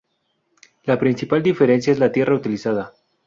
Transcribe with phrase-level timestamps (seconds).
[0.85, 2.91] La principal diferencia es la tierra utilizada.